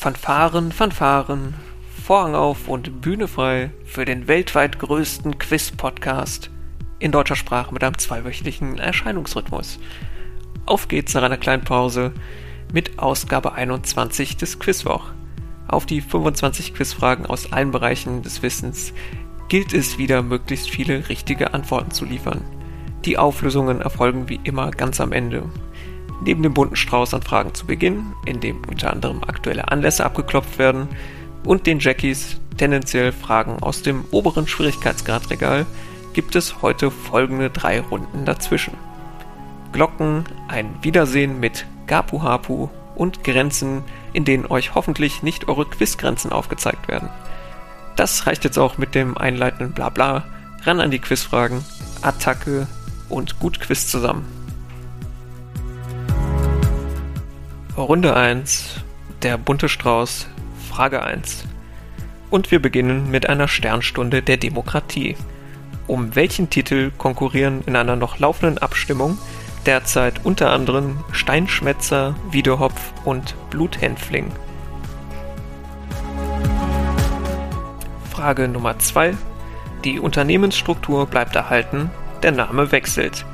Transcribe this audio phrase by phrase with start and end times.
[0.00, 1.52] Fanfaren, Fanfaren,
[2.06, 6.48] Vorhang auf und Bühne frei für den weltweit größten Quiz-Podcast
[7.00, 9.78] in deutscher Sprache mit einem zweiwöchentlichen Erscheinungsrhythmus.
[10.64, 12.14] Auf geht's nach einer kleinen Pause
[12.72, 15.04] mit Ausgabe 21 des Quizwoch.
[15.68, 18.94] Auf die 25 Quizfragen aus allen Bereichen des Wissens
[19.50, 22.42] gilt es wieder, möglichst viele richtige Antworten zu liefern.
[23.04, 25.42] Die Auflösungen erfolgen wie immer ganz am Ende.
[26.22, 30.58] Neben dem bunten Strauß an Fragen zu Beginn, in dem unter anderem aktuelle Anlässe abgeklopft
[30.58, 30.88] werden,
[31.44, 35.64] und den Jackies tendenziell Fragen aus dem oberen Schwierigkeitsgradregal,
[36.12, 38.74] gibt es heute folgende drei Runden dazwischen.
[39.72, 46.32] Glocken, ein Wiedersehen mit Gapu Hapu und Grenzen, in denen euch hoffentlich nicht eure Quizgrenzen
[46.32, 47.08] aufgezeigt werden.
[47.96, 50.24] Das reicht jetzt auch mit dem einleitenden Blabla,
[50.64, 51.64] ran an die Quizfragen,
[52.02, 52.66] Attacke
[53.08, 54.39] und gut Quiz zusammen.
[57.82, 58.76] Runde 1,
[59.22, 60.28] der bunte Strauß,
[60.68, 61.44] Frage 1.
[62.30, 65.16] Und wir beginnen mit einer Sternstunde der Demokratie.
[65.86, 69.18] Um welchen Titel konkurrieren in einer noch laufenden Abstimmung
[69.66, 74.30] derzeit unter anderem Steinschmetzer, Wiedehopf und Bluthänfling?
[78.10, 79.16] Frage Nummer 2.
[79.84, 81.90] Die Unternehmensstruktur bleibt erhalten,
[82.22, 83.24] der Name wechselt.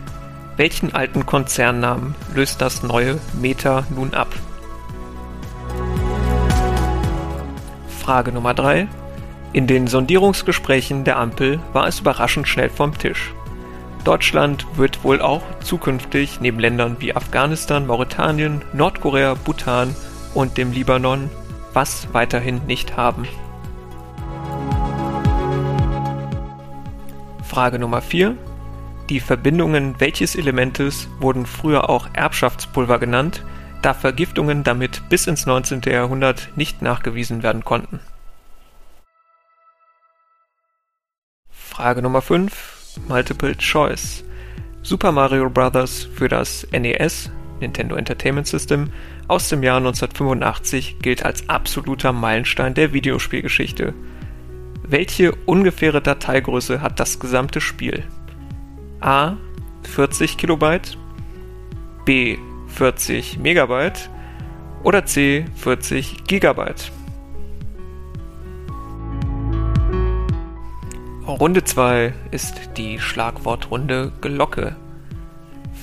[0.57, 4.29] Welchen alten Konzernnamen löst das neue Meta nun ab?
[7.89, 8.89] Frage Nummer 3.
[9.53, 13.35] In den Sondierungsgesprächen der Ampel war es überraschend schnell vom Tisch.
[14.05, 19.95] Deutschland wird wohl auch zukünftig neben Ländern wie Afghanistan, Mauretanien, Nordkorea, Bhutan
[20.33, 21.29] und dem Libanon
[21.75, 23.29] was weiterhin nicht haben.
[27.43, 28.37] Frage Nummer 4.
[29.09, 33.45] Die Verbindungen welches Elementes wurden früher auch Erbschaftspulver genannt,
[33.83, 35.83] da Vergiftungen damit bis ins 19.
[35.83, 38.01] Jahrhundert nicht nachgewiesen werden konnten.
[41.51, 43.01] Frage Nummer 5.
[43.07, 44.25] Multiple Choice.
[44.83, 46.09] Super Mario Bros.
[46.15, 47.31] für das NES,
[47.61, 48.91] Nintendo Entertainment System,
[49.29, 53.95] aus dem Jahr 1985 gilt als absoluter Meilenstein der Videospielgeschichte.
[54.83, 58.05] Welche ungefähre Dateigröße hat das gesamte Spiel?
[59.01, 59.37] A
[59.83, 60.97] 40 Kilobyte,
[62.05, 64.11] B 40 Megabyte
[64.83, 66.91] oder C 40 Gigabyte.
[71.27, 74.77] Runde 2 ist die Schlagwortrunde Glocke.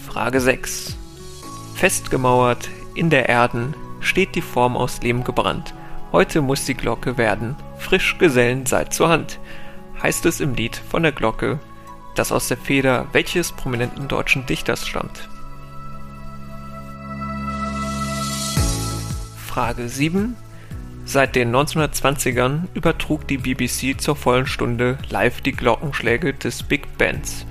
[0.08, 0.98] Frage 6.
[1.76, 5.74] Festgemauert in der Erden steht die Form aus Lehm gebrannt.
[6.12, 7.56] Heute muss die Glocke werden.
[7.78, 9.40] Frisch Gesellen seid zur Hand.
[10.02, 11.60] Heißt es im Lied von der Glocke
[12.16, 15.30] das aus der Feder welches prominenten deutschen Dichters stammt.
[19.46, 20.36] Frage 7.
[21.06, 27.46] Seit den 1920ern übertrug die BBC zur vollen Stunde live die Glockenschläge des Big Bands.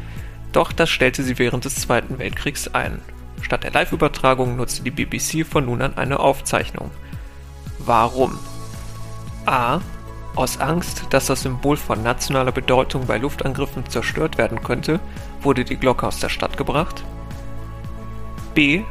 [0.53, 3.01] Doch das stellte sie während des Zweiten Weltkriegs ein.
[3.41, 6.91] Statt der Live-Übertragung nutzte die BBC von nun an eine Aufzeichnung.
[7.79, 8.39] Warum?
[9.47, 9.81] A.
[10.35, 14.99] Aus Angst, dass das Symbol von nationaler Bedeutung bei Luftangriffen zerstört werden könnte,
[15.43, 17.05] wurde die Glocke aus der Stadt gebracht.
[18.55, 18.83] B.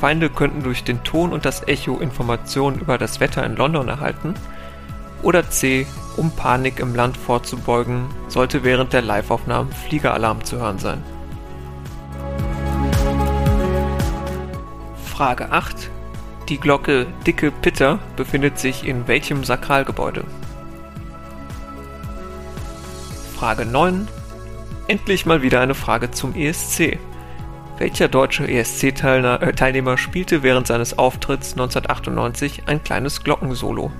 [0.00, 4.34] Feinde könnten durch den Ton und das Echo Informationen über das Wetter in London erhalten.
[5.22, 5.86] Oder C.
[6.16, 11.02] Um Panik im Land vorzubeugen, sollte während der Liveaufnahmen Fliegeralarm zu hören sein.
[15.04, 15.90] Frage 8.
[16.48, 20.24] Die Glocke Dicke Pitter befindet sich in welchem Sakralgebäude?
[23.36, 24.08] Frage 9.
[24.86, 26.98] Endlich mal wieder eine Frage zum ESC.
[27.78, 33.90] Welcher deutsche ESC-Teilnehmer äh, spielte während seines Auftritts 1998 ein kleines Glockensolo?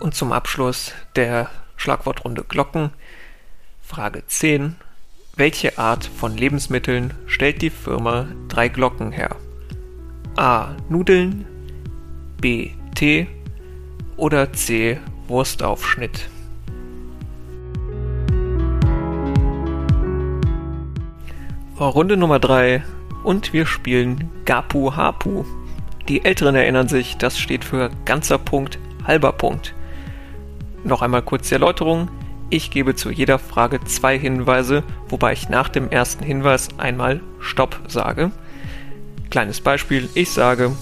[0.00, 2.90] Und zum Abschluss der Schlagwortrunde Glocken.
[3.82, 4.76] Frage 10.
[5.36, 9.36] Welche Art von Lebensmitteln stellt die Firma Drei Glocken her?
[10.36, 10.74] A.
[10.88, 11.46] Nudeln,
[12.40, 12.70] B.
[12.94, 13.26] Tee
[14.16, 14.98] oder C.
[15.28, 16.28] Wurstaufschnitt.
[21.78, 22.84] Runde Nummer 3
[23.24, 25.44] und wir spielen Gapu Hapu.
[26.08, 29.74] Die Älteren erinnern sich, das steht für ganzer Punkt, halber Punkt.
[30.84, 32.08] Noch einmal kurz die Erläuterung.
[32.50, 37.80] Ich gebe zu jeder Frage zwei Hinweise, wobei ich nach dem ersten Hinweis einmal Stopp
[37.88, 38.30] sage.
[39.30, 40.72] Kleines Beispiel, ich sage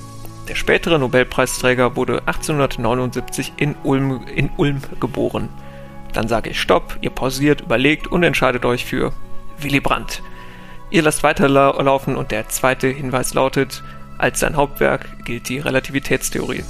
[0.50, 5.49] der spätere Nobelpreisträger wurde 1879 in Ulm, in Ulm geboren.
[6.12, 9.12] Dann sage ich Stopp, ihr pausiert, überlegt und entscheidet euch für
[9.61, 10.25] Willy Brandt.
[10.91, 13.85] Ihr lasst weiterlaufen und der zweite Hinweis lautet,
[14.19, 16.64] als sein Hauptwerk gilt die Relativitätstheorie.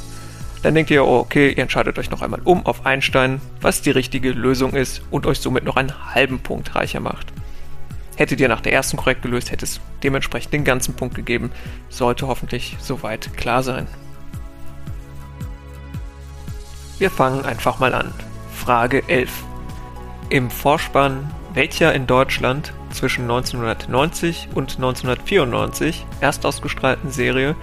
[0.62, 4.33] Dann denkt ihr, okay, ihr entscheidet euch noch einmal um auf Einstein, was die richtige
[4.33, 7.33] Lösung ist und euch somit noch einen halben Punkt reicher macht.
[8.20, 11.50] Hättet ihr nach der ersten korrekt gelöst, hätte es dementsprechend den ganzen Punkt gegeben.
[11.88, 13.87] Sollte hoffentlich soweit klar sein.
[16.99, 18.12] Wir fangen einfach mal an.
[18.52, 19.31] Frage 11.
[20.28, 27.56] Im Vorspann welcher in Deutschland zwischen 1990 und 1994 erst ausgestrahlten Serie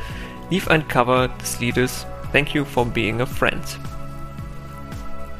[0.50, 3.80] lief ein Cover des Liedes Thank You for Being a Friend.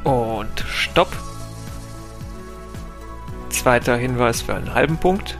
[0.04, 1.10] Und Stopp.
[3.68, 5.36] Zweiter Hinweis für einen halben Punkt.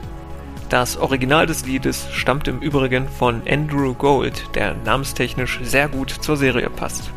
[0.69, 6.37] Das Original des Liedes stammt im Übrigen von Andrew Gold, der namenstechnisch sehr gut zur
[6.37, 7.09] Serie passt.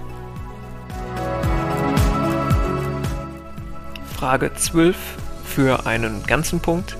[4.17, 4.97] Frage 12
[5.45, 6.97] für einen ganzen Punkt.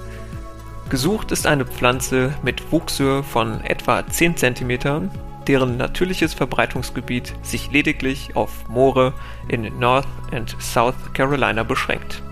[0.91, 5.09] Gesucht ist eine Pflanze mit Wuchshöhe von etwa 10 cm,
[5.47, 9.15] deren natürliches Verbreitungsgebiet sich lediglich auf Moore
[9.49, 12.23] in North and South Carolina beschränkt.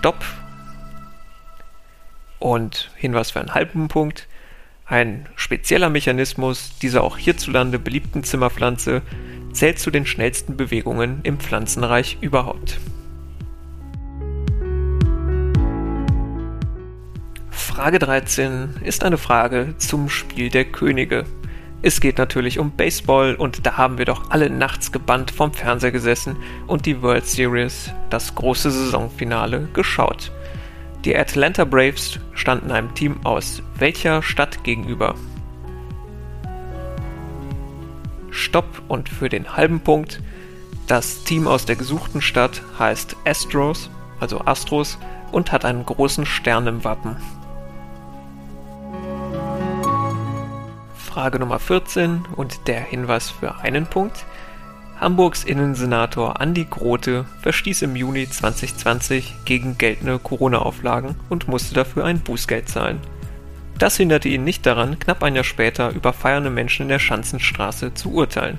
[0.00, 0.24] Stopp.
[2.38, 4.28] Und Hinweis für einen halben Punkt.
[4.86, 9.02] Ein spezieller Mechanismus dieser auch hierzulande beliebten Zimmerpflanze
[9.52, 12.80] zählt zu den schnellsten Bewegungen im Pflanzenreich überhaupt.
[17.50, 21.26] Frage 13 ist eine Frage zum Spiel der Könige.
[21.82, 25.92] Es geht natürlich um Baseball und da haben wir doch alle nachts gebannt vom Fernseher
[25.92, 26.36] gesessen
[26.66, 30.30] und die World Series, das große Saisonfinale, geschaut.
[31.06, 35.14] Die Atlanta Braves standen einem Team aus welcher Stadt gegenüber?
[38.30, 40.20] Stopp und für den halben Punkt.
[40.86, 43.88] Das Team aus der gesuchten Stadt heißt Astros,
[44.20, 44.98] also Astros,
[45.32, 47.16] und hat einen großen Stern im Wappen.
[51.10, 54.24] Frage Nummer 14 und der Hinweis für einen Punkt.
[55.00, 62.20] Hamburgs Innensenator Andi Grote verstieß im Juni 2020 gegen geltende Corona-Auflagen und musste dafür ein
[62.20, 63.00] Bußgeld zahlen.
[63.76, 67.92] Das hinderte ihn nicht daran, knapp ein Jahr später über feiernde Menschen in der Schanzenstraße
[67.92, 68.58] zu urteilen.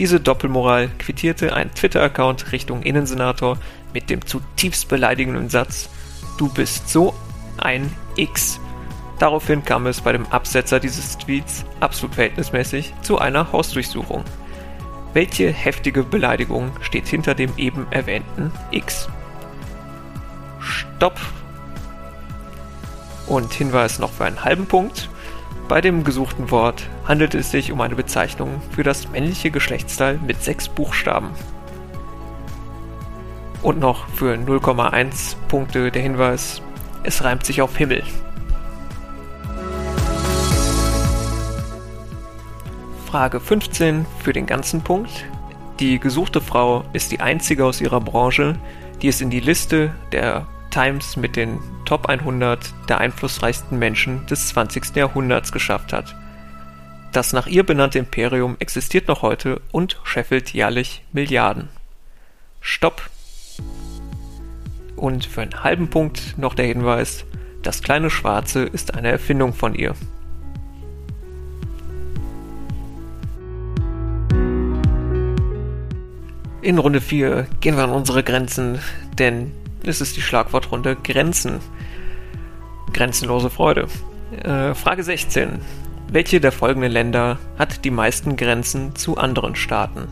[0.00, 3.56] Diese Doppelmoral quittierte ein Twitter-Account Richtung Innensenator
[3.94, 5.90] mit dem zutiefst beleidigenden Satz:
[6.38, 7.14] Du bist so
[7.56, 8.58] ein X.
[9.18, 14.24] Daraufhin kam es bei dem Absetzer dieses Tweets absolut verhältnismäßig zu einer Hausdurchsuchung.
[15.12, 19.08] Welche heftige Beleidigung steht hinter dem eben erwähnten X?
[20.60, 21.18] Stopp!
[23.26, 25.10] Und Hinweis noch für einen halben Punkt.
[25.66, 30.42] Bei dem gesuchten Wort handelt es sich um eine Bezeichnung für das männliche Geschlechtsteil mit
[30.42, 31.30] sechs Buchstaben.
[33.62, 36.62] Und noch für 0,1 Punkte der Hinweis,
[37.02, 38.02] es reimt sich auf Himmel.
[43.08, 45.24] Frage 15 für den ganzen Punkt.
[45.80, 48.56] Die gesuchte Frau ist die einzige aus ihrer Branche,
[49.00, 54.48] die es in die Liste der Times mit den Top 100 der einflussreichsten Menschen des
[54.48, 54.94] 20.
[54.94, 56.14] Jahrhunderts geschafft hat.
[57.10, 61.70] Das nach ihr benannte Imperium existiert noch heute und scheffelt jährlich Milliarden.
[62.60, 63.08] Stopp!
[64.96, 67.24] Und für einen halben Punkt noch der Hinweis,
[67.62, 69.94] das kleine Schwarze ist eine Erfindung von ihr.
[76.68, 78.78] In Runde 4 gehen wir an unsere Grenzen,
[79.18, 79.52] denn
[79.86, 81.60] es ist die Schlagwortrunde Grenzen.
[82.92, 83.88] Grenzenlose Freude.
[84.44, 85.60] Äh, Frage 16.
[86.12, 90.08] Welche der folgenden Länder hat die meisten Grenzen zu anderen Staaten?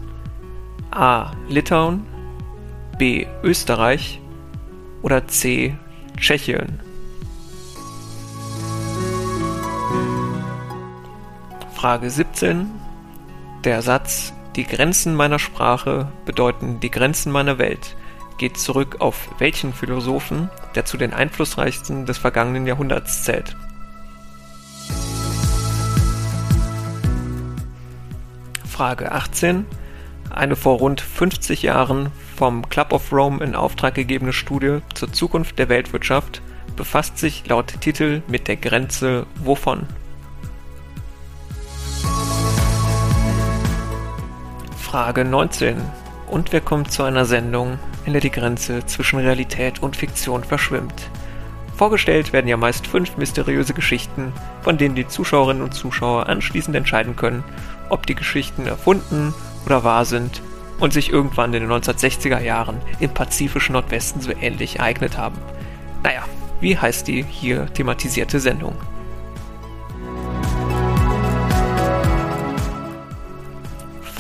[0.91, 1.33] A.
[1.51, 2.07] Litauen,
[2.99, 3.27] B.
[3.43, 4.19] Österreich
[5.03, 5.77] oder C.
[6.17, 6.81] Tschechien?
[11.75, 12.71] Frage 17.
[13.63, 17.95] Der Satz die Grenzen meiner Sprache bedeuten die Grenzen meiner Welt
[18.39, 23.57] geht zurück auf welchen Philosophen, der zu den einflussreichsten des vergangenen Jahrhunderts zählt.
[28.69, 29.65] Frage 18.
[30.29, 35.59] Eine vor rund 50 Jahren vom Club of Rome in Auftrag gegebene Studie zur Zukunft
[35.59, 36.43] der Weltwirtschaft
[36.77, 39.87] befasst sich laut Titel mit der Grenze wovon?
[44.97, 45.77] Frage 19.
[46.27, 51.11] Und wir kommen zu einer Sendung, in der die Grenze zwischen Realität und Fiktion verschwimmt.
[51.77, 57.15] Vorgestellt werden ja meist fünf mysteriöse Geschichten, von denen die Zuschauerinnen und Zuschauer anschließend entscheiden
[57.15, 57.45] können,
[57.91, 59.35] ob die Geschichten erfunden
[59.67, 60.41] oder wahr sind
[60.81, 65.37] und sich irgendwann in den 1960er Jahren im pazifischen Nordwesten so ähnlich ereignet haben.
[66.03, 66.25] Naja,
[66.59, 68.77] Wie heißt die hier thematisierte Sendung?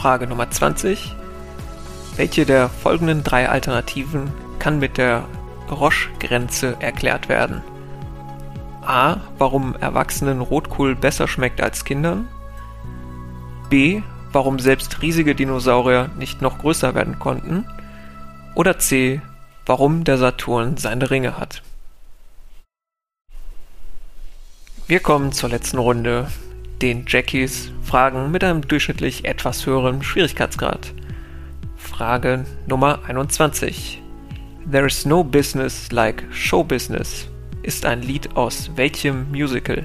[0.06, 1.16] Frage Nummer 20.
[2.14, 5.24] Welche der folgenden drei Alternativen kann mit der
[5.68, 7.60] Roche-Grenze erklärt werden?
[8.82, 9.16] A.
[9.36, 12.28] Warum Erwachsenen Rotkohl besser schmeckt als Kindern?
[13.68, 14.00] B.
[14.30, 17.66] Warum selbst riesige Dinosaurier nicht noch größer werden konnten?
[18.54, 19.20] Oder C.
[19.66, 21.64] Warum der Saturn seine Ringe hat?
[24.86, 26.28] Wir kommen zur letzten Runde,
[26.82, 30.92] den Jackies Fragen mit einem durchschnittlich etwas höheren Schwierigkeitsgrad.
[31.76, 34.02] Frage Nummer 21.
[34.70, 37.28] There is no business like show business
[37.66, 39.84] ist ein Lied aus welchem Musical?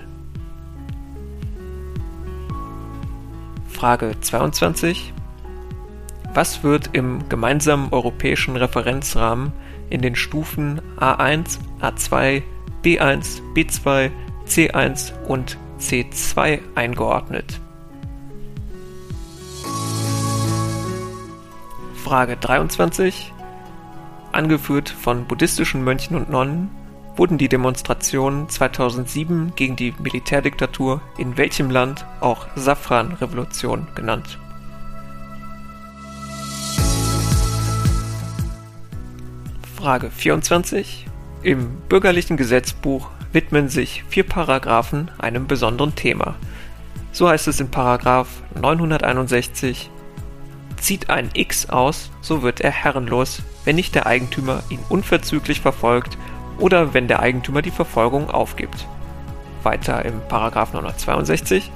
[3.68, 5.14] Frage 22.
[6.34, 9.52] Was wird im gemeinsamen europäischen Referenzrahmen
[9.90, 12.44] in den Stufen A1, A2,
[12.84, 14.12] B1, B2,
[14.46, 17.60] C1 und C2 eingeordnet?
[21.96, 23.34] Frage 23.
[24.32, 26.70] Angeführt von buddhistischen Mönchen und Nonnen
[27.18, 34.40] wurden die Demonstrationen 2007 gegen die Militärdiktatur in welchem Land auch Safran-Revolution genannt.
[39.76, 41.08] Frage 24.
[41.42, 46.36] Im bürgerlichen Gesetzbuch widmen sich vier Paragraphen einem besonderen Thema.
[47.12, 48.28] So heißt es in Paragraph
[48.60, 49.90] 961
[50.78, 56.18] Zieht ein X aus, so wird er herrenlos, wenn nicht der Eigentümer ihn unverzüglich verfolgt
[56.58, 58.88] oder wenn der Eigentümer die Verfolgung aufgibt.
[59.62, 61.72] Weiter im 962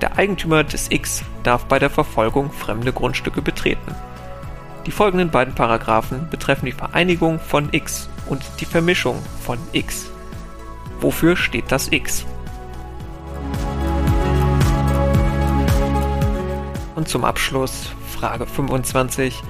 [0.00, 3.94] Der Eigentümer des X darf bei der Verfolgung fremde Grundstücke betreten.
[4.86, 10.12] Die folgenden beiden Paragraphen betreffen die Vereinigung von X und die Vermischung von X.
[11.06, 12.26] Wofür steht das X?
[16.96, 19.40] Und zum Abschluss Frage 25.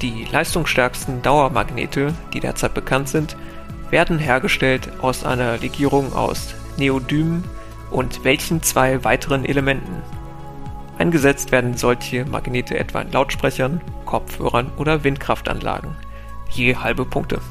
[0.00, 3.36] Die leistungsstärksten Dauermagnete, die derzeit bekannt sind,
[3.90, 7.44] werden hergestellt aus einer Legierung aus Neodym
[7.90, 10.02] und welchen zwei weiteren Elementen.
[10.96, 15.96] Eingesetzt werden solche Magnete etwa in Lautsprechern, Kopfhörern oder Windkraftanlagen.
[16.48, 17.42] Je halbe Punkte.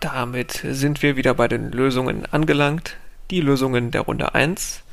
[0.00, 2.96] Damit sind wir wieder bei den Lösungen angelangt.
[3.32, 4.84] Die Lösungen der Runde 1.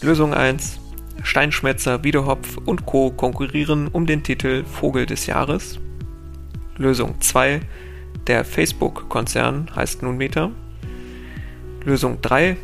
[0.00, 0.80] Lösung 1.
[1.22, 3.10] Steinschmetzer, Wiedehopf und Co.
[3.10, 5.78] konkurrieren um den Titel Vogel des Jahres.
[6.76, 7.60] Lösung 2.
[8.26, 10.50] Der Facebook-Konzern heißt nun Meta.
[11.84, 12.56] Lösung 3.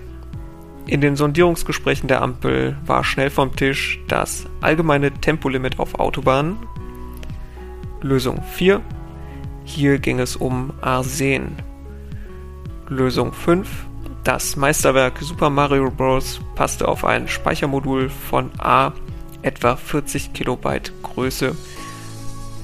[0.86, 6.56] In den Sondierungsgesprächen der Ampel war schnell vom Tisch das allgemeine Tempolimit auf Autobahnen.
[8.02, 8.82] Lösung 4.
[9.72, 11.54] Hier ging es um Arsen.
[12.88, 13.68] Lösung 5.
[14.24, 16.40] Das Meisterwerk Super Mario Bros.
[16.56, 18.92] passte auf ein Speichermodul von A
[19.42, 21.54] etwa 40 Kilobyte Größe.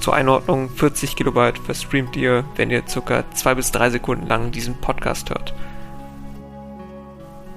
[0.00, 3.24] Zur Einordnung 40 Kilobyte verstreamt ihr, wenn ihr ca.
[3.32, 5.54] 2 bis 3 Sekunden lang diesen Podcast hört.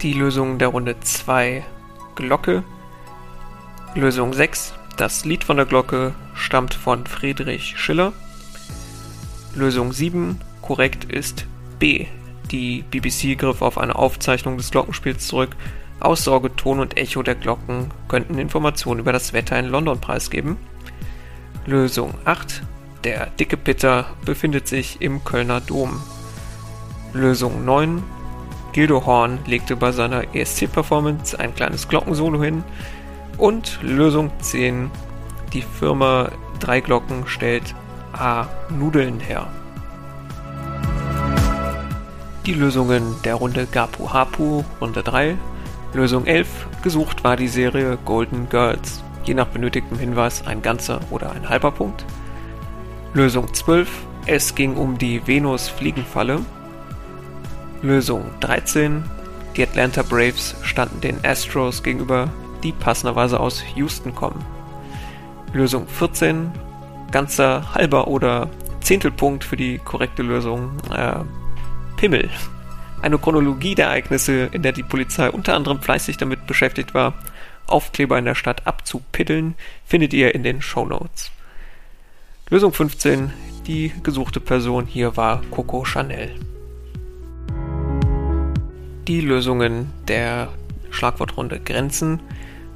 [0.04, 1.66] Die Lösung der Runde 2
[2.14, 2.64] Glocke.
[3.96, 8.14] Lösung 6 Das Lied von der Glocke stammt von Friedrich Schiller.
[9.60, 11.46] Lösung 7 korrekt ist
[11.78, 12.08] B
[12.52, 15.56] die BBC griff auf eine Aufzeichnung des Glockenspiels zurück.
[16.00, 20.58] Aussauge, Ton und Echo der Glocken könnten Informationen über das Wetter in London preisgeben.
[21.66, 22.64] Lösung 8.
[23.04, 26.02] Der dicke Pitter befindet sich im Kölner Dom.
[27.14, 28.04] Lösung 9.
[28.72, 32.64] Gildo Horn legte bei seiner ESC-Performance ein kleines Glockensolo hin.
[33.38, 34.92] Und Lösung 10.
[35.54, 37.74] Die Firma Drei Glocken stellt
[38.14, 38.48] A.
[38.70, 39.48] Nudeln her.
[42.46, 45.38] Die Lösungen der Runde Gapu Hapu, Runde 3.
[45.94, 46.68] Lösung 11.
[46.82, 49.04] Gesucht war die Serie Golden Girls.
[49.24, 52.06] Je nach benötigtem Hinweis ein ganzer oder ein halber Punkt.
[53.14, 53.90] Lösung 12.
[54.26, 56.40] Es ging um die Venus-Fliegenfalle.
[57.82, 59.04] Lösung 13.
[59.56, 62.30] Die Atlanta Braves standen den Astros gegenüber,
[62.64, 64.44] die passenderweise aus Houston kommen.
[65.54, 66.52] Lösung 14.
[67.12, 68.50] Ganzer halber oder
[68.82, 70.72] Zehntelpunkt für die korrekte Lösung.
[70.96, 71.20] Äh,
[71.98, 72.30] Pimmel.
[73.02, 77.14] Eine Chronologie der Ereignisse, in der die Polizei unter anderem fleißig damit beschäftigt war,
[77.68, 81.32] Aufkleber in der Stadt abzupiddeln, findet ihr in den Show Notes.
[82.50, 83.32] Lösung 15.
[83.68, 86.34] Die gesuchte Person hier war Coco Chanel.
[89.08, 90.50] Die Lösungen der
[90.90, 92.20] Schlagwortrunde Grenzen.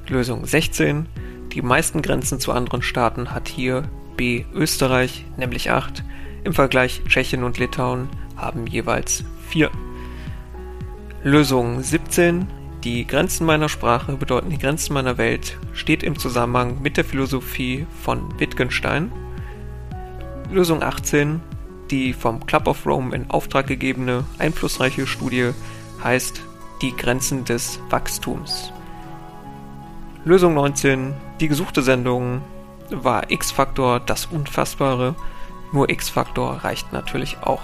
[0.06, 1.06] Lösung 16.
[1.52, 3.84] Die meisten Grenzen zu anderen Staaten hat hier
[4.16, 6.04] B Österreich, nämlich 8.
[6.44, 9.70] Im Vergleich Tschechien und Litauen haben jeweils 4.
[11.22, 12.46] Lösung 17.
[12.84, 17.86] Die Grenzen meiner Sprache bedeuten die Grenzen meiner Welt steht im Zusammenhang mit der Philosophie
[18.02, 19.10] von Wittgenstein.
[20.50, 21.40] Lösung 18.
[21.90, 25.52] Die vom Club of Rome in Auftrag gegebene einflussreiche Studie
[26.02, 26.42] heißt
[26.82, 28.72] Die Grenzen des Wachstums.
[30.26, 31.14] Lösung 19.
[31.40, 32.42] Die gesuchte Sendung
[32.90, 35.14] war X-Faktor das Unfassbare.
[35.72, 37.62] Nur X-Faktor reicht natürlich auch.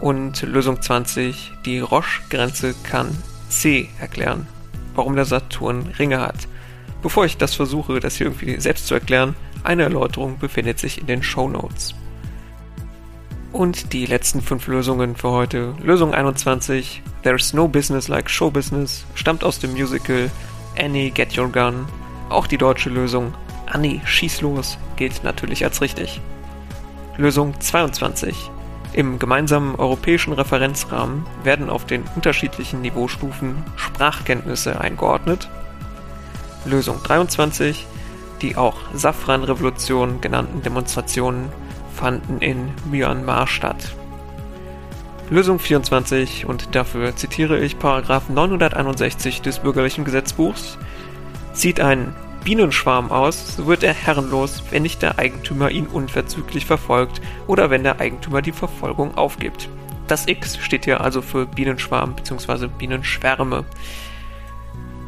[0.00, 1.52] Und Lösung 20.
[1.64, 3.16] Die Roche-Grenze kann
[3.48, 4.46] C erklären,
[4.94, 6.48] warum der Saturn Ringe hat.
[7.02, 9.34] Bevor ich das versuche, das hier irgendwie selbst zu erklären,
[9.64, 11.94] eine Erläuterung befindet sich in den Show Notes.
[13.52, 15.74] Und die letzten fünf Lösungen für heute.
[15.82, 20.30] Lösung 21, There's no business like show business, stammt aus dem Musical
[20.78, 21.86] Annie Get Your Gun.
[22.28, 23.32] Auch die deutsche Lösung
[23.66, 26.20] Annie Schieß los gilt natürlich als richtig.
[27.16, 28.50] Lösung 22.
[28.92, 35.50] Im gemeinsamen europäischen Referenzrahmen werden auf den unterschiedlichen Niveaustufen Sprachkenntnisse eingeordnet.
[36.64, 37.86] Lösung 23.
[38.42, 41.48] Die auch Safran-Revolution genannten Demonstrationen
[41.94, 43.94] fanden in Myanmar statt.
[45.30, 50.78] Lösung 24 und dafür zitiere ich Paragraph 961 des Bürgerlichen Gesetzbuchs
[51.52, 52.14] sieht ein
[52.46, 57.82] Bienenschwarm aus, so wird er herrenlos, wenn nicht der Eigentümer ihn unverzüglich verfolgt oder wenn
[57.82, 59.68] der Eigentümer die Verfolgung aufgibt.
[60.06, 62.68] Das X steht hier also für Bienenschwarm bzw.
[62.68, 63.64] Bienenschwärme.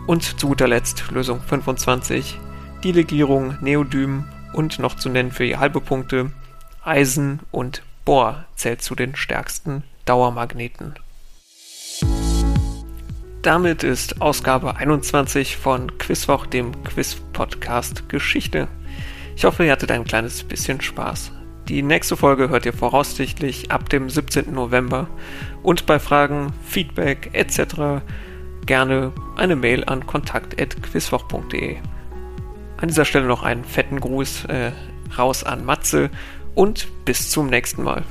[0.09, 2.41] Und zu guter Letzt Lösung 25,
[2.83, 6.33] die Legierung Neodym und noch zu nennen für je halbe Punkte
[6.83, 10.95] Eisen und Bohr zählt zu den stärksten Dauermagneten.
[13.49, 18.69] Damit ist Ausgabe 21 von Quizwoch, dem Quiz-Podcast Geschichte.
[19.37, 21.33] Ich hoffe, ihr hattet ein kleines bisschen Spaß.
[21.67, 24.53] Die nächste Folge hört ihr voraussichtlich ab dem 17.
[24.53, 25.09] November.
[25.63, 28.05] Und bei Fragen, Feedback etc.
[28.67, 31.77] gerne eine Mail an kontakt.quizwoch.de.
[32.77, 34.73] An dieser Stelle noch einen fetten Gruß äh,
[35.17, 36.11] raus an Matze
[36.55, 38.05] und bis zum nächsten Mal.